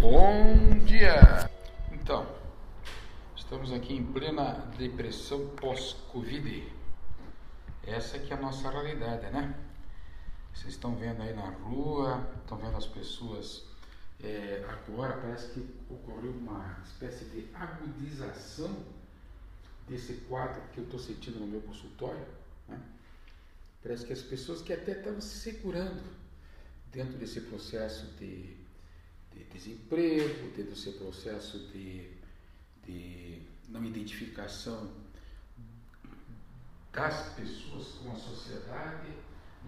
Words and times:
Bom 0.00 0.78
dia! 0.84 1.48
Então, 1.90 2.26
estamos 3.34 3.72
aqui 3.72 3.94
em 3.94 4.04
plena 4.04 4.70
depressão 4.76 5.48
pós-Covid. 5.56 6.70
Essa 7.82 8.18
que 8.18 8.32
é 8.32 8.36
a 8.36 8.40
nossa 8.40 8.68
realidade, 8.70 9.30
né? 9.30 9.58
Vocês 10.52 10.74
estão 10.74 10.94
vendo 10.94 11.22
aí 11.22 11.34
na 11.34 11.48
rua, 11.48 12.28
estão 12.42 12.58
vendo 12.58 12.76
as 12.76 12.86
pessoas. 12.86 13.64
É, 14.22 14.64
agora 14.68 15.16
parece 15.16 15.52
que 15.52 15.74
ocorreu 15.88 16.32
uma 16.32 16.78
espécie 16.84 17.24
de 17.26 17.48
agudização 17.54 18.84
desse 19.88 20.14
quadro 20.28 20.60
que 20.72 20.78
eu 20.78 20.84
estou 20.84 21.00
sentindo 21.00 21.40
no 21.40 21.46
meu 21.46 21.62
consultório. 21.62 22.26
Né? 22.68 22.78
Parece 23.82 24.04
que 24.04 24.12
as 24.12 24.22
pessoas 24.22 24.60
que 24.60 24.74
até 24.74 24.92
estavam 24.92 25.20
se 25.22 25.38
segurando 25.38 26.02
dentro 26.92 27.16
desse 27.18 27.40
processo 27.40 28.06
de, 28.18 28.65
de 29.36 29.44
desemprego, 29.44 30.50
dentro 30.56 30.72
desse 30.72 30.92
processo 30.92 31.58
de, 31.68 32.10
de 32.84 33.42
não 33.68 33.84
identificação 33.84 34.90
das 36.92 37.34
pessoas 37.34 37.88
com 38.02 38.12
a 38.12 38.16
sociedade, 38.16 39.12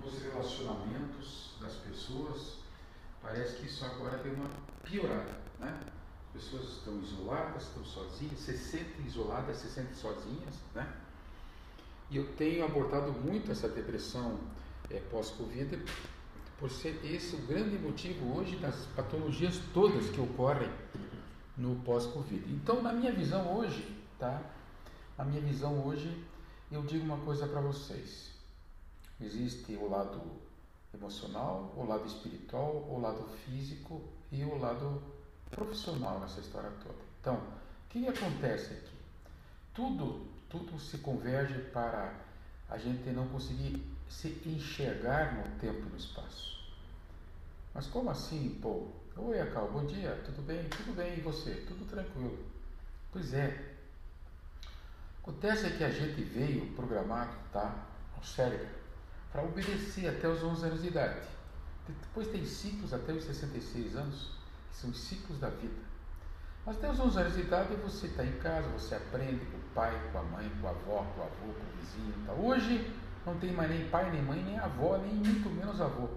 nos 0.03 0.23
relacionamentos 0.23 1.57
das 1.61 1.75
pessoas, 1.75 2.59
parece 3.21 3.57
que 3.57 3.67
isso 3.67 3.85
agora 3.85 4.17
deu 4.19 4.33
uma 4.33 4.49
piorada, 4.83 5.39
né? 5.59 5.79
As 6.35 6.43
pessoas 6.43 6.79
estão 6.79 7.01
isoladas, 7.01 7.65
estão 7.65 7.85
sozinhas, 7.85 8.39
se 8.39 8.57
sentem 8.57 9.07
isoladas, 9.07 9.59
se 9.59 9.69
sentem 9.69 9.95
sozinhas, 9.95 10.55
né? 10.75 10.91
E 12.11 12.17
eu 12.17 12.33
tenho 12.37 12.65
abordado 12.65 13.13
muito 13.13 13.51
essa 13.51 13.69
depressão 13.69 14.41
é, 14.89 15.01
pós-Covid, 15.11 15.79
por 16.59 16.71
ser 16.71 17.01
esse 17.05 17.37
o 17.37 17.47
grande 17.47 17.79
motivo 17.79 18.37
hoje 18.37 18.57
das 18.57 18.75
patologias 18.97 19.59
todas 19.73 20.11
que 20.11 20.21
ocorrem 20.21 20.71
no 21.57 21.77
pós-Covid. 21.77 22.53
Então, 22.53 22.83
na 22.83 22.93
minha 22.93 23.13
visão 23.13 23.57
hoje, 23.57 23.97
tá? 24.19 24.43
Na 25.17 25.25
minha 25.25 25.41
visão 25.41 25.87
hoje, 25.87 26.25
eu 26.71 26.83
digo 26.83 27.05
uma 27.05 27.19
coisa 27.19 27.47
para 27.47 27.61
vocês. 27.61 28.33
Existe 29.21 29.73
o 29.75 29.89
lado 29.89 30.21
emocional, 30.93 31.73
o 31.77 31.85
lado 31.85 32.07
espiritual, 32.07 32.87
o 32.89 33.01
lado 33.01 33.25
físico 33.45 34.03
e 34.33 34.45
o 34.45 34.59
lado 34.59 35.03
profissional 35.51 36.19
nessa 36.21 36.41
história 36.41 36.71
toda. 36.83 36.99
Então, 37.21 37.35
o 37.37 37.89
que 37.89 38.07
acontece 38.07 38.73
aqui? 38.75 38.97
Tudo, 39.75 40.27
tudo 40.49 40.79
se 40.79 40.99
converge 40.99 41.59
para 41.73 42.15
a 42.69 42.77
gente 42.79 43.11
não 43.11 43.29
conseguir 43.29 43.83
se 44.09 44.41
enxergar 44.47 45.35
no 45.35 45.59
tempo 45.59 45.79
e 45.87 45.91
no 45.91 45.97
espaço. 45.97 46.59
Mas 47.75 47.87
como 47.87 48.11
assim, 48.11 48.59
pô? 48.61 48.89
Oi, 49.17 49.41
Acal, 49.41 49.71
bom 49.71 49.85
dia, 49.85 50.21
tudo 50.25 50.43
bem? 50.43 50.69
Tudo 50.69 50.95
bem, 50.95 51.19
e 51.19 51.21
você? 51.21 51.55
Tudo 51.67 51.85
tranquilo. 51.89 52.39
Pois 53.13 53.35
é. 53.35 53.75
Acontece 55.23 55.71
que 55.71 55.85
a 55.85 55.91
gente 55.91 56.23
veio 56.23 56.73
programado, 56.75 57.37
tá? 57.53 57.87
O 58.21 58.25
cérebro 58.25 58.79
para 59.33 59.43
obedecer 59.43 60.09
até 60.09 60.29
os 60.29 60.43
11 60.43 60.67
anos 60.67 60.83
de 60.83 60.89
idade. 60.89 61.21
Depois 61.87 62.29
tem 62.29 62.45
ciclos 62.45 62.93
até 62.93 63.13
os 63.13 63.25
66 63.25 63.97
anos, 63.97 64.33
que 64.71 64.77
são 64.77 64.91
os 64.91 65.01
ciclos 65.01 65.39
da 65.39 65.49
vida. 65.49 65.89
Mas 66.67 66.77
até 66.77 66.91
os 66.91 67.01
11 67.01 67.19
anos 67.19 67.35
de 67.35 67.41
idade 67.41 67.75
você 67.77 68.07
está 68.07 68.25
em 68.25 68.33
casa, 68.39 68.69
você 68.69 68.95
aprende 68.95 69.45
com 69.47 69.57
o 69.57 69.75
pai, 69.75 70.11
com 70.13 70.19
a 70.19 70.23
mãe, 70.23 70.51
com 70.61 70.67
a 70.67 70.71
avó, 70.71 71.05
com 71.15 71.21
o 71.21 71.25
avô, 71.25 71.37
com 71.41 71.47
o 71.47 71.81
vizinho. 71.81 72.27
Tá? 72.27 72.33
Hoje 72.33 72.95
não 73.29 73.39
tem 73.39 73.53
mais 73.53 73.71
nem 73.71 73.89
pai, 73.89 74.11
nem 74.11 74.23
mãe, 74.23 74.43
nem 74.43 74.59
avó, 74.59 74.97
nem 74.99 75.15
muito 75.15 75.51
menos 75.51 75.81
avô. 75.81 76.09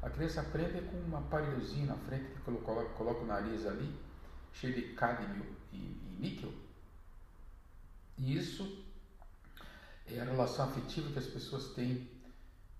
A 0.00 0.10
criança 0.10 0.40
aprende 0.40 0.80
com 0.82 0.96
um 0.96 1.16
aparelhozinho 1.16 1.86
na 1.86 1.96
frente 1.96 2.24
que 2.24 2.40
coloca, 2.40 2.84
coloca 2.94 3.20
o 3.20 3.26
nariz 3.26 3.66
ali, 3.66 3.94
cheio 4.52 4.74
de 4.74 4.94
cádmio 4.94 5.46
e, 5.72 5.76
e 5.76 6.16
níquel. 6.18 6.52
E 8.18 8.36
isso 8.36 8.84
é 10.06 10.20
a 10.20 10.24
relação 10.24 10.68
afetiva 10.68 11.12
que 11.12 11.18
as 11.18 11.26
pessoas 11.26 11.68
têm 11.74 12.10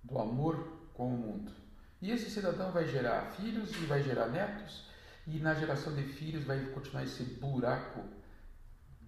do 0.02 0.18
amor 0.18 0.80
com 0.94 1.14
o 1.14 1.16
mundo. 1.16 1.52
E 2.00 2.10
esse 2.10 2.30
cidadão 2.30 2.72
vai 2.72 2.88
gerar 2.88 3.26
filhos 3.36 3.70
e 3.76 3.86
vai 3.86 4.02
gerar 4.02 4.28
netos, 4.28 4.90
e 5.26 5.38
na 5.38 5.54
geração 5.54 5.94
de 5.94 6.02
filhos 6.02 6.44
vai 6.44 6.58
continuar 6.72 7.04
esse 7.04 7.22
buraco 7.22 8.02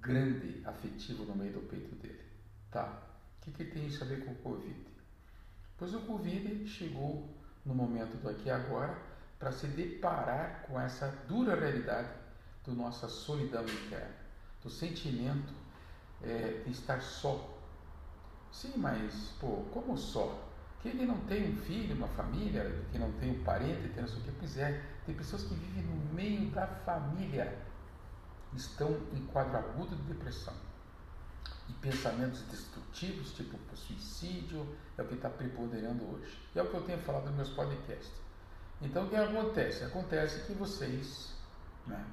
grande 0.01 0.63
afetivo 0.65 1.25
no 1.25 1.35
meio 1.35 1.55
do 1.55 1.61
peito 1.63 1.95
dele. 1.97 2.23
Tá? 2.71 3.14
O 3.47 3.51
que, 3.51 3.53
que 3.53 3.65
tem 3.67 3.87
isso 3.87 4.03
a 4.03 4.07
ver 4.07 4.25
com 4.25 4.33
o 4.33 4.37
Covid? 4.37 4.87
Pois 5.77 5.93
o 5.93 6.01
Covid 6.01 6.67
chegou 6.67 7.29
no 7.65 7.75
momento 7.75 8.17
do 8.17 8.31
aqui 8.31 8.47
e 8.47 8.51
agora 8.51 8.97
para 9.39 9.53
se 9.53 9.67
deparar 9.67 10.63
com 10.63 10.81
essa 10.81 11.09
dura 11.29 11.55
realidade 11.55 12.09
do 12.65 12.73
nossa 12.73 13.07
solidão 13.07 13.63
interna, 13.65 14.17
do 14.63 14.71
sentimento 14.71 15.53
é, 16.23 16.63
de 16.65 16.71
estar 16.71 17.03
só. 17.03 17.61
Sim, 18.51 18.73
mas, 18.79 19.35
pô, 19.39 19.65
como 19.73 19.99
só? 19.99 20.43
Quem 20.81 20.95
não 21.07 21.19
tem 21.27 21.53
um 21.53 21.57
filho, 21.57 21.95
uma 21.97 22.09
família, 22.09 22.83
que 22.91 22.99
não 22.99 23.13
tem 23.13 23.33
um 23.33 23.45
parente, 23.45 23.89
tem 23.91 24.05
o 24.05 24.07
que, 24.07 24.33
pois 24.33 24.57
é, 24.57 24.83
tem 25.05 25.15
pessoas 25.15 25.43
que 25.43 25.55
vivem 25.55 25.83
no 25.83 26.15
meio 26.15 26.51
da 26.51 26.67
família, 26.67 27.59
estão 28.55 28.91
em 29.13 29.27
quadro 29.27 29.59
agudo 29.59 29.97
de 29.97 30.03
depressão. 30.05 30.55
E 31.69 31.73
pensamentos 31.75 32.43
destrutivos, 32.43 33.33
tipo 33.33 33.57
suicídio, 33.75 34.77
é 34.97 35.03
o 35.03 35.07
que 35.07 35.15
está 35.15 35.29
preponderando 35.29 36.05
hoje. 36.05 36.39
E 36.55 36.59
é 36.59 36.63
o 36.63 36.69
que 36.69 36.75
eu 36.75 36.83
tenho 36.83 36.99
falado 37.01 37.27
nos 37.27 37.37
meus 37.37 37.51
podcasts. 37.51 38.13
Então 38.81 39.07
o 39.07 39.09
que 39.09 39.17
acontece? 39.17 39.85
Acontece 39.85 40.47
que 40.47 40.53
vocês 40.53 41.35
né, 41.87 42.05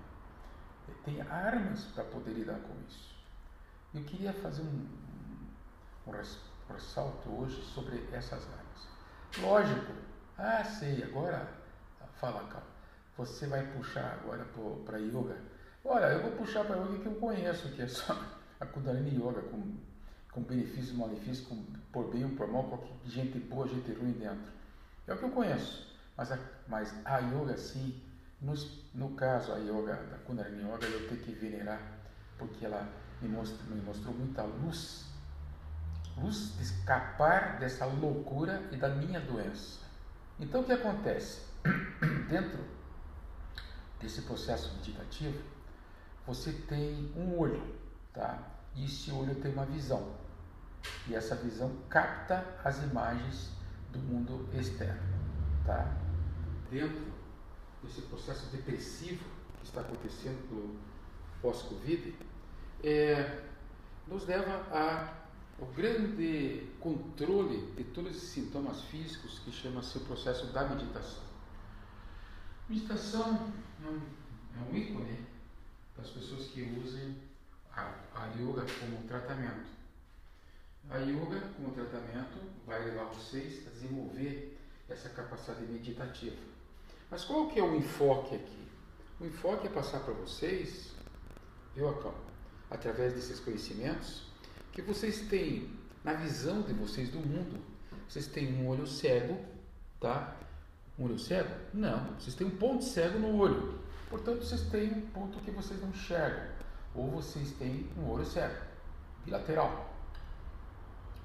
têm 1.03 1.21
armas 1.21 1.83
para 1.85 2.03
poder 2.05 2.31
lidar 2.31 2.59
com 2.59 2.73
isso. 2.87 3.15
Eu 3.93 4.03
queria 4.03 4.33
fazer 4.33 4.61
um, 4.61 4.87
um, 6.07 6.11
ressalto 6.71 7.29
hoje 7.29 7.61
sobre 7.73 8.07
essas 8.13 8.43
armas. 8.45 8.87
Lógico. 9.39 9.93
Ah, 10.37 10.63
sei, 10.63 11.03
agora 11.03 11.47
fala, 12.19 12.47
cara. 12.47 12.71
Você 13.17 13.47
vai 13.47 13.65
puxar 13.73 14.13
agora 14.13 14.45
para 14.85 14.97
yoga. 14.97 15.37
Olha, 15.83 16.05
eu 16.05 16.21
vou 16.21 16.31
puxar 16.31 16.63
para 16.63 16.77
yoga 16.77 16.99
que 16.99 17.05
eu 17.07 17.15
conheço, 17.15 17.69
que 17.73 17.81
é 17.81 17.87
só 17.87 18.15
a 18.61 18.65
Kundalini 18.65 19.17
Yoga, 19.17 19.41
com, 19.41 19.75
com 20.31 20.41
benefícios 20.43 20.91
e 20.91 20.93
malefícios, 20.93 21.45
com, 21.47 21.61
por 21.91 22.09
bem 22.11 22.23
ou 22.23 22.31
por 22.31 22.47
mal, 22.47 22.63
com 22.63 23.09
gente 23.09 23.37
boa, 23.39 23.67
gente 23.67 23.91
ruim 23.91 24.13
dentro. 24.13 24.51
É 25.05 25.13
o 25.13 25.17
que 25.17 25.25
eu 25.25 25.31
conheço. 25.31 25.91
Mas 26.15 26.31
a, 26.31 26.39
mas 26.67 26.95
a 27.03 27.17
yoga, 27.17 27.57
sim, 27.57 28.01
no, 28.41 29.11
caso, 29.15 29.51
a 29.51 29.57
yoga 29.57 29.95
da 29.95 30.17
Kundalini 30.19 30.63
Yoga, 30.63 30.85
eu 30.85 31.09
tenho 31.09 31.21
que 31.21 31.31
venerar, 31.31 31.81
porque 32.37 32.65
ela 32.65 32.87
me 33.21 33.27
mostrou, 33.27 33.75
me 33.75 33.81
mostrou 33.81 34.13
muita 34.13 34.43
luz 34.43 35.11
luz 36.17 36.55
de 36.57 36.63
escapar 36.63 37.59
dessa 37.59 37.85
loucura 37.85 38.61
e 38.71 38.77
da 38.77 38.89
minha 38.89 39.19
doença. 39.19 39.79
Então 40.39 40.61
o 40.61 40.63
que 40.63 40.71
acontece? 40.71 41.41
Dentro 42.29 42.59
desse 43.99 44.23
processo 44.23 44.73
meditativo, 44.75 45.39
você 46.25 46.51
tem 46.51 47.11
um 47.15 47.37
olho, 47.37 47.63
tá? 48.13 48.39
E 48.75 48.85
esse 48.85 49.11
olho 49.11 49.35
tem 49.35 49.51
uma 49.51 49.65
visão. 49.65 50.15
E 51.07 51.15
essa 51.15 51.35
visão 51.35 51.71
capta 51.89 52.45
as 52.63 52.81
imagens 52.83 53.51
do 53.91 53.99
mundo 53.99 54.47
externo, 54.53 55.01
tá? 55.65 55.95
Dentro 56.69 57.11
desse 57.83 58.01
processo 58.03 58.47
depressivo 58.55 59.23
que 59.59 59.65
está 59.65 59.81
acontecendo 59.81 60.47
pelo 60.47 60.79
pós-Covid, 61.41 62.15
é, 62.83 63.41
nos 64.07 64.25
leva 64.25 64.51
a 64.71 65.21
o 65.61 65.65
grande 65.67 66.67
controle 66.79 67.71
de 67.77 67.83
todos 67.83 68.15
esses 68.15 68.29
sintomas 68.29 68.81
físicos 68.85 69.39
que 69.39 69.51
chama-se 69.51 69.95
o 69.99 70.01
processo 70.01 70.47
da 70.47 70.67
meditação. 70.67 71.21
Meditação 72.67 73.53
é 73.83 73.87
um, 73.87 74.01
é 74.57 74.71
um 74.71 74.75
ícone 74.75 75.19
das 75.95 76.09
pessoas 76.09 76.47
que 76.47 76.63
usem 76.83 77.15
a, 77.75 77.93
a 78.15 78.25
yoga 78.37 78.65
como 78.79 79.07
tratamento. 79.07 79.69
A 80.89 80.97
yoga 80.97 81.39
como 81.55 81.71
tratamento 81.73 82.39
vai 82.65 82.83
levar 82.83 83.05
vocês 83.05 83.67
a 83.67 83.69
desenvolver 83.69 84.57
essa 84.89 85.09
capacidade 85.09 85.65
meditativa. 85.65 86.35
Mas 87.09 87.23
qual 87.23 87.47
que 87.49 87.59
é 87.59 87.63
o 87.63 87.75
enfoque 87.75 88.35
aqui? 88.35 88.67
O 89.19 89.25
enfoque 89.25 89.67
é 89.67 89.69
passar 89.69 89.99
para 89.99 90.13
vocês, 90.13 90.91
eu 91.75 91.89
acalmo, 91.89 92.17
através 92.69 93.13
desses 93.13 93.39
conhecimentos, 93.39 94.23
que 94.71 94.81
vocês 94.81 95.21
têm, 95.27 95.69
na 96.03 96.13
visão 96.13 96.61
de 96.61 96.73
vocês 96.73 97.09
do 97.09 97.19
mundo, 97.19 97.59
vocês 98.09 98.27
têm 98.27 98.53
um 98.53 98.67
olho 98.67 98.87
cego, 98.87 99.37
tá? 99.99 100.35
Um 100.97 101.05
olho 101.05 101.19
cego? 101.19 101.53
Não, 101.73 102.15
vocês 102.15 102.35
têm 102.35 102.47
um 102.47 102.57
ponto 102.57 102.83
cego 102.83 103.19
no 103.19 103.37
olho. 103.37 103.79
Portanto, 104.09 104.43
vocês 104.43 104.61
têm 104.63 104.91
um 104.91 105.01
ponto 105.11 105.39
que 105.39 105.51
vocês 105.51 105.79
não 105.79 105.89
enxergam. 105.89 106.60
Ou 106.93 107.09
vocês 107.09 107.51
têm 107.51 107.89
um 107.97 108.09
olho 108.09 108.25
cego, 108.25 108.55
bilateral. 109.25 109.89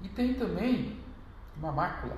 E 0.01 0.09
tem 0.09 0.33
também 0.35 1.01
uma 1.55 1.71
mácula, 1.71 2.17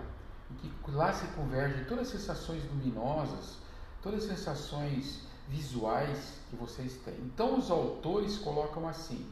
em 0.51 0.56
que 0.56 0.92
lá 0.92 1.13
se 1.13 1.25
convergem 1.28 1.86
todas 1.86 2.07
as 2.07 2.19
sensações 2.19 2.63
luminosas, 2.66 3.57
todas 4.01 4.24
as 4.24 4.38
sensações 4.38 5.28
visuais 5.48 6.40
que 6.50 6.56
vocês 6.56 6.96
têm. 6.98 7.16
Então 7.22 7.57
os 7.57 7.72
autores 7.72 8.38
colocam 8.38 8.88
assim: 8.88 9.31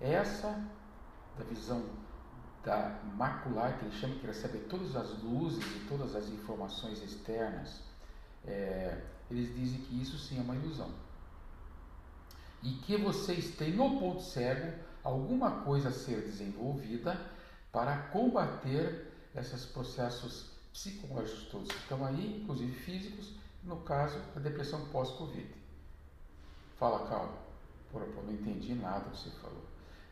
essa 0.00 0.48
da 1.36 1.44
visão 1.44 1.82
da 2.64 2.98
macular, 3.16 3.78
que 3.78 3.86
ele 3.86 3.96
chama 3.96 4.14
que 4.16 4.26
recebe 4.26 4.58
todas 4.60 4.94
as 4.94 5.22
luzes 5.22 5.64
e 5.64 5.86
todas 5.88 6.14
as 6.14 6.28
informações 6.28 7.02
externas, 7.02 7.80
é, 8.44 9.02
eles 9.30 9.54
dizem 9.54 9.80
que 9.80 10.00
isso 10.00 10.18
sim 10.18 10.38
é 10.38 10.42
uma 10.42 10.54
ilusão. 10.54 10.90
E 12.62 12.70
que 12.72 12.96
vocês 12.96 13.54
têm 13.56 13.72
no 13.72 13.98
ponto 13.98 14.22
cego 14.22 14.72
alguma 15.02 15.62
coisa 15.62 15.88
a 15.88 15.92
ser 15.92 16.22
desenvolvida 16.22 17.18
para 17.72 17.96
combater 18.08 19.10
esses 19.34 19.64
processos 19.66 20.50
psicológicos 20.72 21.44
todos 21.44 21.68
que 21.68 21.78
estão 21.78 22.04
aí, 22.04 22.42
inclusive 22.42 22.72
físicos, 22.72 23.32
no 23.64 23.76
caso, 23.78 24.18
a 24.34 24.40
depressão 24.40 24.86
pós-Covid. 24.86 25.46
Fala, 26.78 27.08
calma. 27.08 27.32
Porra, 27.90 28.06
pô, 28.06 28.22
não 28.22 28.32
entendi 28.32 28.74
nada 28.74 29.10
que 29.10 29.18
você 29.18 29.30
falou. 29.30 29.62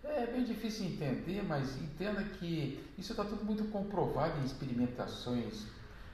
É 0.04 0.26
bem 0.26 0.44
difícil 0.44 0.86
entender, 0.86 1.42
mas 1.42 1.76
entenda 1.76 2.22
que 2.22 2.84
isso 2.96 3.12
está 3.12 3.24
tudo 3.24 3.44
muito 3.44 3.64
comprovado 3.70 4.40
em 4.40 4.44
experimentações 4.44 5.66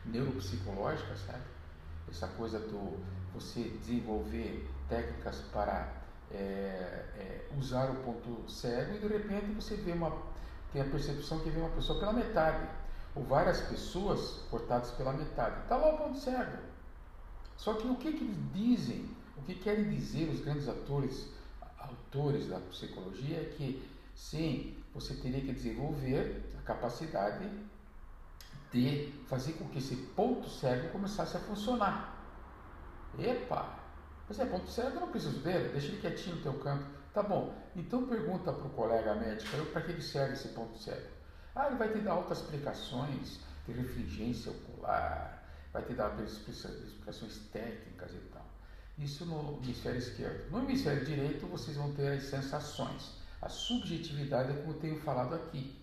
neuropsicológicas, 0.05 1.21
sabe? 1.21 1.43
Essa 2.09 2.29
coisa 2.29 2.59
do 2.59 2.99
você 3.33 3.63
desenvolver 3.63 4.69
técnicas 4.89 5.41
para 5.53 6.04
é, 6.35 7.07
é, 7.17 7.49
usar 7.59 7.91
o 7.91 7.97
ponto 7.97 8.51
cego 8.51 8.97
e 8.97 8.99
de 8.99 9.07
repente 9.07 9.47
você 9.53 9.77
vê 9.77 9.93
uma 9.93 10.13
tem 10.73 10.83
a 10.83 10.87
percepção 10.87 11.39
que 11.39 11.51
vê 11.51 11.61
uma 11.61 11.71
pessoa 11.71 12.01
pela 12.01 12.13
metade 12.13 12.69
ou 13.15 13.23
várias 13.23 13.61
pessoas 13.61 14.41
cortadas 14.51 14.91
pela 14.91 15.13
metade. 15.13 15.63
Está 15.63 15.77
lá 15.77 15.95
o 15.95 15.99
ponto 15.99 16.19
cego. 16.19 16.59
Só 17.57 17.75
que 17.75 17.87
o 17.87 17.95
que, 17.95 18.13
que 18.13 18.25
eles 18.25 18.37
dizem, 18.53 19.09
o 19.37 19.43
que 19.43 19.55
querem 19.55 19.89
dizer 19.89 20.29
os 20.29 20.41
grandes 20.41 20.69
atores, 20.69 21.29
autores 21.79 22.49
da 22.49 22.59
psicologia 22.59 23.41
é 23.41 23.45
que 23.57 23.89
sim, 24.17 24.77
você 24.93 25.15
teria 25.15 25.41
que 25.41 25.53
desenvolver 25.53 26.43
a 26.59 26.63
capacidade 26.63 27.49
de 28.73 29.13
fazer 29.29 29.53
com 29.53 29.69
que 29.69 29.79
esse 29.79 29.95
ponto 29.95 30.49
cego 30.49 30.89
começasse 30.89 31.37
a 31.37 31.41
funcionar. 31.41 32.21
Epa! 33.17 33.84
Mas 34.29 34.39
é 34.39 34.47
ponto 34.47 34.71
cego, 34.71 34.97
eu 34.97 35.01
não 35.01 35.11
preciso 35.11 35.41
dele, 35.41 35.69
deixa 35.71 35.89
ele 35.89 36.01
quietinho 36.01 36.37
no 36.37 36.43
teu 36.43 36.55
canto. 36.55 36.87
Tá 37.13 37.23
bom, 37.23 37.55
então 37.77 38.07
pergunta 38.07 38.53
para 38.53 38.67
o 38.67 38.71
colega 38.71 39.15
médico 39.15 39.65
para 39.67 39.83
que 39.83 39.93
ele 39.93 40.03
serve 40.03 40.33
esse 40.33 40.49
ponto 40.49 40.77
cego. 40.79 41.07
Ah, 41.55 41.69
ele 41.69 41.77
vai 41.77 41.93
te 41.93 41.99
dar 42.01 42.13
altas 42.13 42.39
explicações 42.39 43.39
de 43.67 43.73
refringência 43.73 44.51
ocular, 44.51 45.43
vai 45.73 45.83
te 45.83 45.95
dar 45.95 46.19
explicações 46.21 47.39
técnicas 47.53 48.13
e 48.13 48.19
tal. 48.33 48.45
Isso 48.99 49.25
no 49.27 49.61
hemisfério 49.63 49.99
esquerdo. 49.99 50.51
No 50.51 50.61
hemisfério 50.61 51.05
direito, 51.05 51.47
vocês 51.47 51.77
vão 51.77 51.93
ter 51.95 52.13
as 52.13 52.25
sensações, 52.25 53.13
a 53.41 53.49
subjetividade, 53.49 54.51
é 54.51 54.55
como 54.55 54.73
eu 54.73 54.81
tenho 54.81 55.01
falado 55.01 55.35
aqui. 55.35 55.77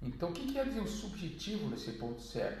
Então, 0.00 0.30
o 0.30 0.32
que 0.32 0.52
quer 0.52 0.66
dizer 0.66 0.80
o 0.80 0.88
subjetivo 0.88 1.70
desse 1.70 1.92
ponto 1.92 2.20
cego? 2.20 2.60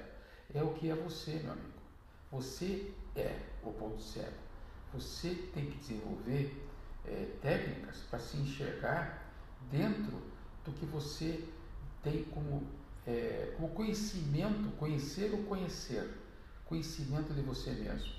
É 0.54 0.62
o 0.62 0.74
que 0.74 0.90
é 0.90 0.94
você, 0.94 1.32
meu 1.34 1.52
amigo. 1.52 1.82
Você 2.30 2.92
é 3.16 3.36
o 3.62 3.72
ponto 3.72 4.00
cego. 4.00 4.51
Você 4.94 5.30
tem 5.54 5.66
que 5.66 5.78
desenvolver 5.78 6.68
é, 7.06 7.28
técnicas 7.40 7.98
para 8.10 8.18
se 8.18 8.36
enxergar 8.36 9.22
dentro 9.70 10.20
do 10.64 10.72
que 10.72 10.86
você 10.86 11.44
tem 12.02 12.24
como, 12.24 12.62
é, 13.06 13.54
como 13.56 13.70
conhecimento, 13.70 14.70
conhecer 14.76 15.32
ou 15.32 15.42
conhecer 15.44 16.08
conhecimento 16.66 17.32
de 17.34 17.42
você 17.42 17.70
mesmo. 17.70 18.12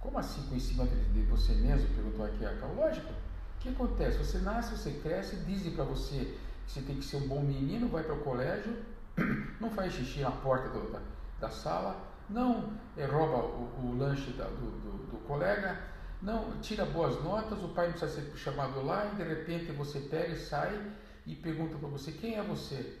Como 0.00 0.18
assim 0.18 0.42
conhecimento 0.48 0.94
de 1.12 1.22
você 1.22 1.54
mesmo? 1.54 1.88
Perguntou 1.94 2.26
aqui 2.26 2.44
a. 2.44 2.66
Lógico. 2.66 3.10
O 3.10 3.60
que 3.60 3.70
acontece? 3.70 4.18
Você 4.18 4.38
nasce, 4.38 4.76
você 4.76 4.92
cresce, 5.02 5.36
dizem 5.36 5.72
para 5.72 5.84
você 5.84 6.36
que 6.66 6.72
você 6.72 6.82
tem 6.82 6.96
que 6.96 7.04
ser 7.04 7.16
um 7.16 7.26
bom 7.26 7.40
menino, 7.40 7.88
vai 7.88 8.02
para 8.02 8.14
o 8.14 8.20
colégio, 8.20 8.76
não 9.58 9.70
faz 9.70 9.94
xixi 9.94 10.20
na 10.20 10.30
porta 10.30 10.68
do, 10.68 10.92
da, 10.92 11.00
da, 11.40 11.50
sala, 11.50 11.98
não 12.28 12.72
é, 12.96 13.04
rouba 13.04 13.44
o, 13.44 13.90
o 13.90 13.98
lanche 13.98 14.30
da, 14.32 14.44
do, 14.44 14.70
do, 14.80 15.06
do, 15.10 15.18
colega, 15.26 15.78
não 16.22 16.60
tira 16.60 16.84
boas 16.84 17.22
notas, 17.22 17.62
o 17.62 17.68
pai 17.68 17.88
não 17.88 17.94
precisa 17.94 18.20
ser 18.20 18.36
chamado 18.36 18.84
lá 18.84 19.06
e 19.06 19.16
de 19.16 19.22
repente 19.22 19.72
você 19.72 20.00
pega 20.00 20.32
e 20.34 20.38
sai 20.38 20.92
e 21.26 21.34
pergunta 21.34 21.76
para 21.76 21.88
você: 21.88 22.12
quem 22.12 22.36
é 22.36 22.42
você? 22.42 22.98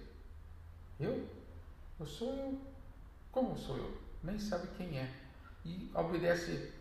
Eu? 1.00 1.26
Eu 1.98 2.06
sou 2.06 2.34
eu. 2.34 2.58
Como 3.32 3.56
sou 3.56 3.76
eu? 3.76 4.04
nem 4.24 4.38
sabe 4.38 4.66
quem 4.76 4.98
é. 4.98 5.12
E 5.64 5.90
obedece 5.94 6.72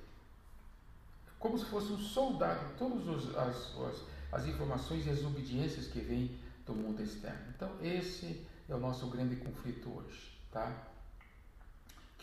como 1.38 1.58
se 1.58 1.66
fosse 1.66 1.92
um 1.92 2.00
soldado, 2.00 2.74
todas 2.78 3.36
as, 3.36 3.78
as, 3.78 4.04
as 4.32 4.46
informações 4.46 5.06
e 5.06 5.10
as 5.10 5.24
obediências 5.24 5.88
que 5.88 6.00
vêm 6.00 6.40
do 6.66 6.74
mundo 6.74 7.04
externo. 7.04 7.54
Então, 7.54 7.70
esse 7.82 8.48
é 8.68 8.74
o 8.74 8.80
nosso 8.80 9.08
grande 9.10 9.36
conflito 9.36 9.90
hoje. 9.94 10.32
Tá? 10.52 10.88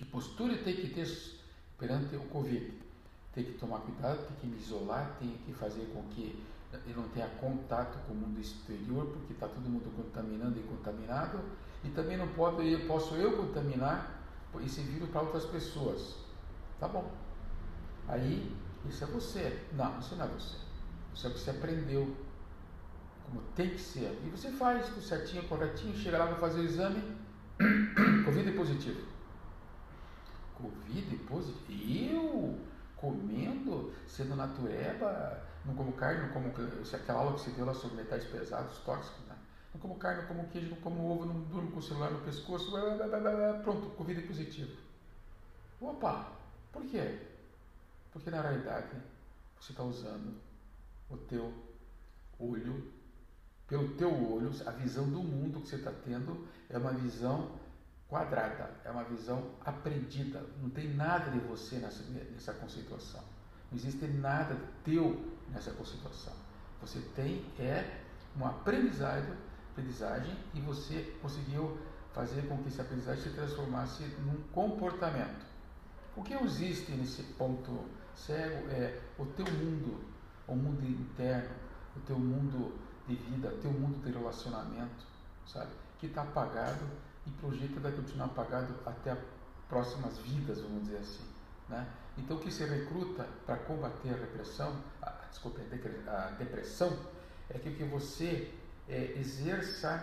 Que 0.01 0.07
postura 0.07 0.57
tem 0.57 0.75
que 0.77 0.89
ter 0.89 1.07
perante 1.79 2.17
o 2.17 2.21
Covid? 2.21 2.73
Tem 3.35 3.45
que 3.45 3.53
tomar 3.59 3.81
cuidado, 3.81 4.27
tem 4.29 4.37
que 4.41 4.47
me 4.47 4.57
isolar, 4.57 5.15
tem 5.19 5.29
que 5.45 5.53
fazer 5.53 5.93
com 5.93 6.03
que 6.05 6.43
eu 6.73 6.97
não 6.97 7.07
tenha 7.11 7.29
contato 7.39 7.99
com 8.07 8.15
o 8.15 8.17
mundo 8.17 8.41
exterior, 8.41 9.09
porque 9.09 9.35
está 9.35 9.47
todo 9.47 9.69
mundo 9.69 9.95
contaminando 9.95 10.59
e 10.59 10.63
contaminado. 10.63 11.39
E 11.85 11.91
também 11.91 12.17
não 12.17 12.29
pode, 12.29 12.79
posso 12.87 13.15
eu 13.15 13.37
contaminar 13.37 14.25
esse 14.65 14.81
vírus 14.81 15.11
para 15.11 15.21
outras 15.21 15.45
pessoas. 15.45 16.17
Tá 16.79 16.89
bom. 16.89 17.13
Aí, 18.09 18.57
isso 18.89 19.05
é 19.05 19.07
você. 19.07 19.67
Não, 19.75 19.99
isso 19.99 20.17
não 20.17 20.25
é 20.25 20.29
você. 20.29 20.57
Isso 21.15 21.27
é 21.27 21.29
o 21.29 21.33
que 21.35 21.41
você 21.41 21.51
aprendeu. 21.51 22.17
Como 23.27 23.43
tem 23.55 23.69
que 23.69 23.79
ser. 23.79 24.19
E 24.25 24.31
você 24.31 24.51
faz 24.53 24.87
certinho, 25.05 25.47
corretinho, 25.47 25.95
chega 25.95 26.17
lá, 26.17 26.25
vai 26.25 26.41
fazer 26.41 26.61
o 26.61 26.65
exame. 26.65 27.03
Covid 28.25 28.49
é 28.49 28.53
positivo. 28.53 29.10
Covid 30.61 31.15
é 31.15 31.29
positivo. 31.29 31.71
Eu 32.15 32.59
comendo, 33.01 33.93
sendo 34.07 34.37
natureba, 34.37 35.43
não 35.65 35.75
como 35.75 35.93
carne, 35.93 36.27
não 36.27 36.29
como 36.29 36.49
aquela 36.49 37.21
aula 37.21 37.35
que 37.35 37.41
você 37.41 37.51
deu 37.51 37.65
lá 37.65 37.75
sobre 37.75 37.97
metais 37.97 38.25
pesados, 38.25 38.79
tóxicos, 38.79 39.27
né? 39.27 39.37
não 39.73 39.81
como 39.81 39.97
carne, 39.97 40.23
não 40.23 40.29
como 40.29 40.49
queijo, 40.49 40.71
não 40.71 40.77
como 40.79 41.11
ovo, 41.11 41.25
não 41.25 41.41
durmo 41.43 41.71
com 41.71 41.79
o 41.79 41.83
celular 41.83 42.11
no 42.11 42.21
pescoço, 42.21 42.71
blá, 42.71 42.97
blá, 42.97 43.21
blá, 43.21 43.61
pronto, 43.63 43.89
Covid 43.91 44.23
positivo. 44.23 44.77
Opa, 45.81 46.31
por 46.71 46.85
quê? 46.85 47.19
Porque 48.13 48.31
na 48.31 48.43
realidade 48.43 48.97
você 49.59 49.73
está 49.73 49.83
usando 49.83 50.35
o 51.09 51.17
teu 51.17 51.53
olho, 52.39 52.93
pelo 53.67 53.89
teu 53.95 54.11
olho, 54.11 54.51
a 54.67 54.71
visão 54.73 55.09
do 55.09 55.23
mundo 55.23 55.61
que 55.61 55.69
você 55.69 55.77
está 55.77 55.93
tendo 56.05 56.47
é 56.69 56.77
uma 56.77 56.93
visão 56.93 57.51
quadrada, 58.11 58.71
é 58.85 58.91
uma 58.91 59.05
visão 59.05 59.53
aprendida. 59.65 60.45
Não 60.61 60.69
tem 60.69 60.93
nada 60.93 61.31
de 61.31 61.39
você 61.39 61.77
nessa, 61.77 62.03
nessa 62.03 62.53
conceituação. 62.53 63.23
Não 63.71 63.79
existe 63.79 64.07
nada 64.09 64.57
teu 64.85 65.33
nessa 65.49 65.71
conceituação. 65.71 66.35
Você 66.83 67.01
tem 67.15 67.47
é 67.59 68.03
um 68.37 68.45
aprendizado 68.45 69.37
aprendizagem 69.73 70.37
e 70.55 70.61
você 70.61 71.17
conseguiu 71.23 71.79
fazer 72.13 72.43
com 72.49 72.59
que 72.59 72.69
essa 72.69 72.83
aprendizagem 72.83 73.23
se 73.23 73.31
transformasse 73.31 74.03
num 74.25 74.43
comportamento. 74.53 75.47
O 76.17 76.23
que 76.23 76.35
existe 76.35 76.93
nesse 76.93 77.23
ponto 77.35 77.85
cego 78.15 78.69
é 78.71 79.01
o 79.19 79.25
teu 79.27 79.47
mundo, 79.47 80.05
o 80.47 80.55
mundo 80.55 80.85
interno, 80.85 81.55
o 81.97 82.01
teu 82.01 82.19
mundo 82.19 82.77
de 83.07 83.15
vida, 83.15 83.49
o 83.49 83.59
teu 83.59 83.71
mundo 83.71 84.03
de 84.05 84.13
relacionamento, 84.13 85.07
sabe? 85.47 85.71
Que 85.99 86.07
está 86.07 86.23
apagado 86.23 86.85
e 87.31 87.41
projeta 87.41 87.81
vai 87.81 87.93
continuar 87.93 88.27
apagado 88.27 88.75
até 88.85 89.13
as 89.13 89.19
próximas 89.69 90.19
vidas, 90.19 90.61
vamos 90.61 90.83
dizer 90.85 90.99
assim, 90.99 91.25
né? 91.69 91.87
Então, 92.19 92.37
o 92.37 92.41
que 92.41 92.51
se 92.51 92.65
recruta 92.65 93.27
para 93.47 93.57
combater 93.57 94.11
a 94.11 94.17
repressão, 94.17 94.77
a, 95.01 95.11
desculpe, 95.31 95.61
a 95.61 96.31
depressão, 96.39 96.99
é 97.49 97.59
que 97.59 97.71
que 97.73 97.85
você 97.85 98.53
é, 98.89 99.15
exerça 99.17 100.03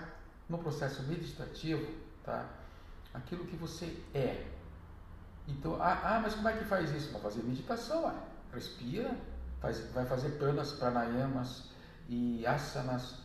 no 0.50 0.58
processo 0.58 1.04
meditativo 1.04 1.86
tá, 2.24 2.50
aquilo 3.14 3.46
que 3.46 3.56
você 3.58 4.02
é. 4.14 4.48
Então, 5.48 5.76
ah, 5.82 6.02
ah, 6.04 6.20
mas 6.22 6.34
como 6.34 6.48
é 6.48 6.54
que 6.54 6.66
faz 6.66 6.90
isso? 6.92 7.12
Vai 7.12 7.22
fazer 7.22 7.44
meditação, 7.44 8.14
respira, 8.54 9.16
faz, 9.62 9.80
vai 9.92 10.06
fazer 10.06 10.32
pranas, 10.32 10.72
pranayamas 10.74 11.70
e 12.10 12.46
asanas, 12.46 13.20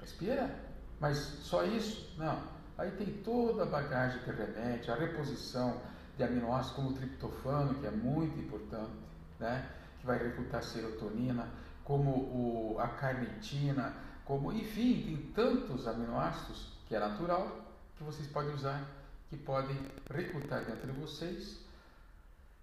respira. 0.00 0.54
Mas 1.00 1.16
só 1.16 1.64
isso? 1.64 2.14
Não. 2.18 2.59
Aí 2.80 2.90
tem 2.92 3.12
toda 3.22 3.64
a 3.64 3.66
bagagem 3.66 4.22
que 4.22 4.30
remete, 4.30 4.90
a 4.90 4.94
reposição 4.94 5.82
de 6.16 6.24
aminoácidos 6.24 6.76
como 6.76 6.88
o 6.88 6.94
triptofano, 6.94 7.74
que 7.74 7.86
é 7.86 7.90
muito 7.90 8.38
importante, 8.38 8.96
né? 9.38 9.70
que 10.00 10.06
vai 10.06 10.16
recrutar 10.16 10.62
serotonina, 10.62 11.46
como 11.84 12.10
o, 12.10 12.78
a 12.80 12.88
carnitina, 12.88 13.94
como, 14.24 14.50
enfim, 14.50 15.02
tem 15.02 15.32
tantos 15.34 15.86
aminoácidos 15.86 16.72
que 16.88 16.96
é 16.96 16.98
natural 16.98 17.54
que 17.98 18.02
vocês 18.02 18.26
podem 18.28 18.54
usar, 18.54 18.82
que 19.28 19.36
podem 19.36 19.76
recrutar 20.10 20.64
dentro 20.64 20.90
de 20.90 20.98
vocês 20.98 21.60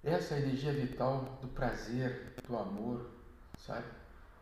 essa 0.04 0.36
energia 0.36 0.74
vital 0.74 1.38
do 1.44 1.48
prazer, 1.50 2.34
do 2.48 2.58
amor, 2.58 3.08
sabe? 3.60 3.86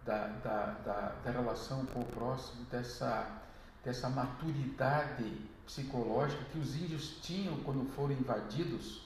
Da, 0.05 0.27
da, 0.41 0.65
da, 0.85 1.15
da 1.21 1.31
relação 1.31 1.85
com 1.87 1.99
o 1.99 2.05
próximo, 2.05 2.63
dessa, 2.65 3.41
dessa 3.85 4.09
maturidade 4.09 5.31
psicológica 5.65 6.43
que 6.51 6.57
os 6.57 6.75
índios 6.75 7.19
tinham 7.21 7.57
quando 7.59 7.87
foram 7.91 8.13
invadidos 8.13 9.05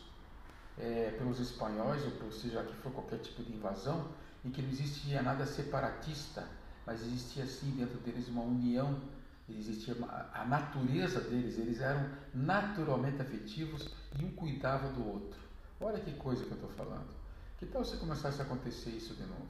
é, 0.78 1.14
pelos 1.18 1.40
espanhóis, 1.40 2.02
ou 2.24 2.32
seja, 2.32 2.64
que 2.64 2.76
foi 2.78 2.92
qualquer 2.92 3.20
tipo 3.20 3.44
de 3.44 3.54
invasão, 3.54 4.08
e 4.44 4.50
que 4.50 4.62
não 4.62 4.70
existia 4.70 5.22
nada 5.22 5.46
separatista, 5.46 6.48
mas 6.86 7.02
existia 7.02 7.46
sim 7.46 7.72
dentro 7.72 7.98
deles 8.00 8.30
uma 8.30 8.42
união, 8.42 9.02
existia 9.50 9.94
uma, 9.96 10.30
a 10.34 10.46
natureza 10.46 11.20
deles, 11.20 11.58
eles 11.58 11.82
eram 11.82 12.10
naturalmente 12.34 13.22
afetivos 13.22 13.90
e 14.18 14.24
um 14.24 14.32
cuidava 14.32 14.88
do 14.94 15.06
outro. 15.06 15.40
Olha 15.82 16.00
que 16.00 16.14
coisa 16.14 16.46
que 16.46 16.52
eu 16.52 16.56
estou 16.56 16.72
falando. 16.72 17.10
Que 17.58 17.66
tal 17.66 17.84
se 17.84 17.98
começasse 17.98 18.42
a 18.42 18.46
acontecer 18.46 18.92
isso 18.92 19.14
de 19.16 19.24
novo? 19.24 19.48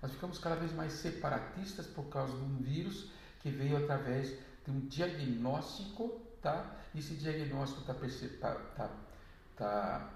Nós 0.00 0.12
ficamos 0.12 0.38
cada 0.38 0.54
vez 0.54 0.72
mais 0.72 0.92
separatistas 0.92 1.86
por 1.86 2.04
causa 2.04 2.36
de 2.36 2.42
um 2.42 2.56
vírus 2.58 3.10
que 3.40 3.50
veio 3.50 3.76
através 3.76 4.32
de 4.68 4.70
um 4.70 4.80
diagnóstico, 4.80 6.20
tá? 6.42 6.76
Esse 6.94 7.14
diagnóstico 7.14 7.80
está 7.80 7.94
tá, 7.94 8.54
tá, 8.76 8.90
tá, 9.56 10.10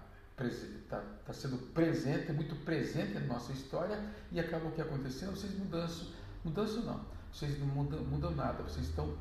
tá, 0.90 1.04
tá 1.24 1.32
sendo 1.32 1.56
presente, 1.72 2.30
muito 2.32 2.54
presente 2.64 3.14
na 3.14 3.20
nossa 3.20 3.52
história 3.52 3.98
e 4.30 4.38
acaba 4.38 4.68
o 4.68 4.72
que 4.72 4.82
acontecendo, 4.82 5.30
vocês 5.30 5.56
mudançam, 5.58 6.08
mudançam 6.44 6.82
não, 6.82 7.00
vocês 7.32 7.58
não 7.58 7.66
mudam, 7.66 8.04
mudam 8.04 8.30
nada, 8.32 8.62
vocês 8.62 8.86
estão 8.86 9.16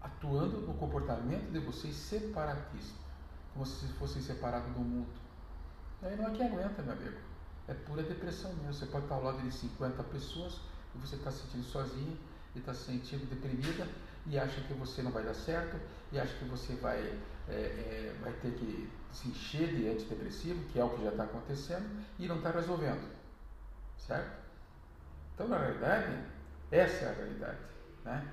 atuando 0.00 0.62
no 0.62 0.74
comportamento 0.74 1.52
de 1.52 1.60
vocês 1.60 1.94
separatista, 1.94 2.98
como 3.52 3.64
se 3.64 3.86
fossem 3.94 4.20
separados 4.20 4.72
do 4.72 4.80
mundo. 4.80 5.22
Aí 6.02 6.16
não 6.16 6.26
é 6.26 6.30
que 6.32 6.42
aguenta, 6.42 6.82
meu 6.82 6.94
amigo. 6.94 7.18
É 7.68 7.74
pura 7.74 8.02
depressão 8.02 8.52
mesmo. 8.54 8.74
Você 8.74 8.86
pode 8.86 9.04
estar 9.04 9.14
ao 9.14 9.22
lado 9.22 9.40
de 9.42 9.52
50 9.52 10.02
pessoas 10.04 10.60
e 10.96 10.98
você 10.98 11.14
está 11.14 11.30
se 11.30 11.42
sentindo 11.42 11.64
sozinha 11.64 12.16
e 12.56 12.58
está 12.58 12.74
se 12.74 12.86
sentindo 12.86 13.24
deprimida 13.26 13.86
e 14.26 14.38
acha 14.38 14.60
que 14.62 14.72
você 14.74 15.02
não 15.02 15.10
vai 15.10 15.24
dar 15.24 15.34
certo 15.34 15.76
e 16.10 16.18
acha 16.18 16.34
que 16.36 16.44
você 16.44 16.74
vai, 16.74 16.98
é, 17.48 17.52
é, 17.52 18.16
vai 18.22 18.32
ter 18.34 18.52
que 18.52 18.90
se 19.12 19.28
encher 19.28 19.74
de 19.74 19.88
antidepressivo, 19.88 20.64
que 20.70 20.78
é 20.78 20.84
o 20.84 20.90
que 20.90 21.02
já 21.02 21.10
está 21.10 21.24
acontecendo, 21.24 21.86
e 22.18 22.26
não 22.26 22.36
está 22.36 22.50
resolvendo. 22.50 23.10
Certo? 23.98 24.42
Então, 25.34 25.48
na 25.48 25.58
realidade, 25.58 26.24
essa 26.70 27.04
é 27.04 27.08
a 27.08 27.12
realidade. 27.12 27.58
Né? 28.04 28.32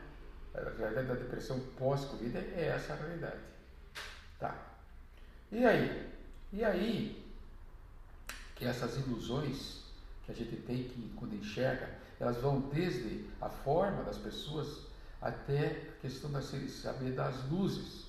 A 0.53 0.77
realidade 0.77 1.07
da 1.07 1.13
depressão 1.15 1.59
pós-Covid 1.77 2.37
é 2.37 2.73
essa 2.75 2.93
a 2.93 2.95
realidade. 2.95 3.39
Tá. 4.39 4.55
E 5.51 5.65
aí? 5.65 6.09
E 6.51 6.63
aí, 6.63 7.33
que 8.55 8.65
essas 8.65 8.97
ilusões 8.97 9.83
que 10.25 10.31
a 10.31 10.35
gente 10.35 10.55
tem 10.57 10.83
que 10.83 11.13
quando 11.15 11.35
enxerga, 11.35 11.89
elas 12.19 12.37
vão 12.37 12.61
desde 12.61 13.25
a 13.41 13.49
forma 13.49 14.03
das 14.03 14.17
pessoas 14.17 14.88
até 15.21 15.89
a 15.97 16.01
questão 16.01 16.31
da 16.31 16.41
saber 16.41 17.11
das 17.11 17.49
luzes. 17.49 18.07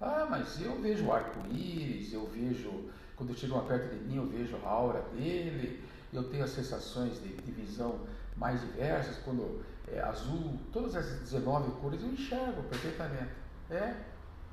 Ah, 0.00 0.26
mas 0.30 0.60
eu 0.60 0.80
vejo 0.80 1.10
arco-íris, 1.10 2.12
eu 2.12 2.26
vejo, 2.26 2.90
quando 3.16 3.36
chegam 3.36 3.64
perto 3.66 3.94
de 3.94 4.04
mim, 4.04 4.16
eu 4.16 4.26
vejo 4.26 4.56
a 4.64 4.68
aura 4.68 5.02
dele, 5.12 5.84
eu 6.12 6.24
tenho 6.30 6.44
as 6.44 6.50
sensações 6.50 7.20
de, 7.22 7.34
de 7.34 7.50
visão 7.50 8.00
mais 8.36 8.60
diversas, 8.60 9.16
quando 9.18 9.64
é 9.88 10.00
azul, 10.00 10.58
todas 10.72 10.94
as 10.94 11.06
19 11.20 11.72
cores 11.80 12.00
eu 12.00 12.08
enxergo 12.08 12.62
perfeitamente. 12.64 13.32
É? 13.70 13.94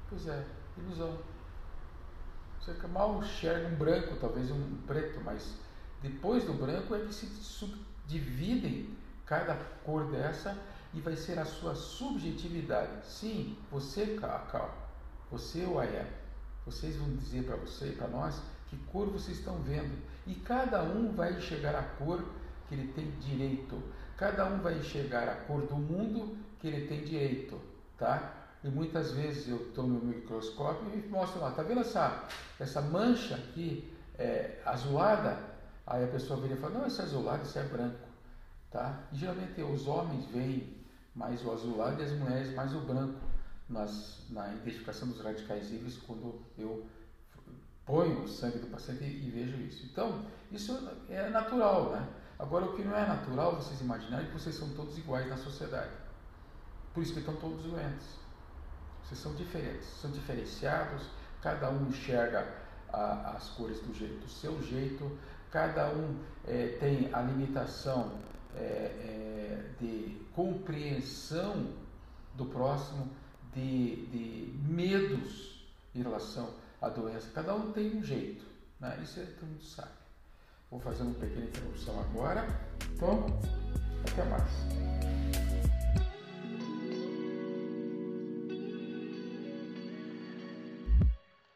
Pois 0.09 0.27
é, 0.27 0.43
ilusão. 0.77 1.17
Você 2.59 2.87
mal 2.87 3.21
enxerga 3.23 3.67
um 3.67 3.75
branco, 3.75 4.15
talvez 4.19 4.49
um 4.49 4.77
preto, 4.87 5.21
mas 5.23 5.55
depois 6.01 6.43
do 6.43 6.53
branco 6.53 6.95
é 6.95 6.99
que 6.99 7.13
se 7.13 7.27
subdividem 7.27 8.89
cada 9.25 9.55
cor 9.83 10.09
dessa 10.11 10.57
e 10.95 11.01
vai 11.01 11.15
ser 11.15 11.37
a 11.37 11.45
sua 11.45 11.75
subjetividade. 11.75 13.05
Sim, 13.05 13.57
você, 13.69 14.17
Cacau, 14.19 14.73
você, 15.29 15.65
Uaé, 15.65 16.07
vocês 16.65 16.95
vão 16.95 17.13
dizer 17.17 17.43
para 17.43 17.57
você 17.57 17.89
e 17.89 17.91
para 17.91 18.07
nós 18.07 18.41
que 18.69 18.77
cor 18.91 19.07
vocês 19.07 19.37
estão 19.37 19.57
vendo. 19.57 20.01
E 20.25 20.33
cada 20.35 20.81
um 20.81 21.11
vai 21.11 21.33
enxergar 21.33 21.75
a 21.75 21.83
cor 21.83 22.23
que 22.67 22.75
ele 22.75 22.93
tem 22.93 23.11
direito. 23.19 23.79
Cada 24.17 24.45
um 24.45 24.59
vai 24.59 24.79
enxergar 24.79 25.27
a 25.27 25.35
cor 25.35 25.61
do 25.67 25.75
mundo 25.75 26.37
que 26.59 26.67
ele 26.67 26.87
tem 26.87 27.03
direito, 27.03 27.59
tá? 27.97 28.33
E 28.63 28.69
muitas 28.69 29.11
vezes 29.11 29.49
eu 29.49 29.57
estou 29.57 29.85
no 29.85 30.03
microscópio 30.03 30.87
e 30.97 31.07
mostro 31.09 31.41
lá, 31.41 31.51
tá 31.51 31.61
vendo 31.61 31.81
essa, 31.81 32.23
essa 32.59 32.81
mancha 32.81 33.35
aqui 33.35 33.93
é, 34.17 34.61
azulada? 34.65 35.37
Aí 35.85 36.03
a 36.03 36.07
pessoa 36.07 36.39
vira 36.39 36.55
e 36.55 36.57
fala, 36.57 36.79
não, 36.79 36.87
isso 36.87 37.01
é 37.01 37.03
azulado, 37.03 37.43
isso 37.43 37.59
é 37.59 37.63
branco. 37.63 38.07
Tá? 38.71 39.03
E 39.11 39.17
geralmente 39.17 39.61
os 39.61 39.87
homens 39.87 40.25
veem 40.31 40.84
mais 41.15 41.43
o 41.45 41.51
azulado 41.51 42.01
e 42.01 42.05
as 42.05 42.11
mulheres 42.11 42.53
mais 42.53 42.75
o 42.75 42.79
branco 42.81 43.19
nas, 43.69 44.23
na 44.29 44.53
identificação 44.53 45.07
dos 45.07 45.21
radicais 45.21 45.71
livres 45.71 45.97
quando 45.97 46.41
eu 46.57 46.85
ponho 47.85 48.23
o 48.23 48.27
sangue 48.27 48.59
do 48.59 48.67
paciente 48.67 49.03
e, 49.03 49.27
e 49.27 49.29
vejo 49.29 49.57
isso. 49.61 49.85
Então, 49.85 50.25
isso 50.51 50.77
é 51.09 51.29
natural, 51.29 51.91
né? 51.91 52.07
Agora, 52.37 52.65
o 52.65 52.75
que 52.75 52.83
não 52.83 52.95
é 52.95 53.05
natural, 53.05 53.55
vocês 53.55 53.79
imaginarem 53.79 54.27
que 54.27 54.33
vocês 54.33 54.55
são 54.55 54.69
todos 54.69 54.97
iguais 54.97 55.29
na 55.29 55.37
sociedade. 55.37 55.91
Por 56.93 57.01
isso 57.01 57.13
que 57.13 57.19
estão 57.19 57.35
todos 57.35 57.63
doentes. 57.63 58.19
Vocês 59.03 59.19
são 59.19 59.35
diferentes, 59.35 59.87
são 60.01 60.11
diferenciados, 60.11 61.03
cada 61.41 61.69
um 61.69 61.87
enxerga 61.87 62.47
a, 62.91 63.35
as 63.37 63.49
cores 63.49 63.79
do, 63.81 63.93
jeito, 63.93 64.19
do 64.19 64.29
seu 64.29 64.61
jeito, 64.63 65.17
cada 65.51 65.89
um 65.89 66.19
é, 66.47 66.77
tem 66.79 67.13
a 67.13 67.21
limitação 67.21 68.11
é, 68.57 68.61
é, 68.61 69.63
de 69.79 70.17
compreensão 70.33 71.73
do 72.35 72.45
próximo, 72.45 73.09
de, 73.53 74.05
de, 74.07 74.53
medos 74.67 75.65
em 75.93 76.01
relação 76.01 76.49
à 76.81 76.89
doença. 76.89 77.29
Cada 77.33 77.55
um 77.55 77.71
tem 77.71 77.97
um 77.97 78.03
jeito, 78.03 78.45
né? 78.79 78.99
isso 79.03 79.19
é, 79.19 79.23
todo 79.23 79.47
mundo 79.47 79.63
sabe. 79.63 79.91
Vou 80.69 80.79
fazer 80.79 81.03
uma 81.03 81.13
pequena 81.13 81.45
interrupção 81.45 81.99
agora. 81.99 82.45
Então, 82.93 83.25
até 84.05 84.25
mais. 84.25 85.54